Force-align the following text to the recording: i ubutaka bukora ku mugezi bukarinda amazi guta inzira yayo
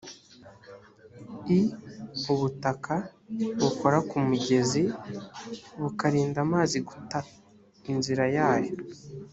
i 1.57 1.59
ubutaka 2.33 2.95
bukora 3.61 3.97
ku 4.09 4.15
mugezi 4.27 4.83
bukarinda 5.81 6.37
amazi 6.45 6.77
guta 6.87 7.19
inzira 7.91 8.25
yayo 8.37 8.73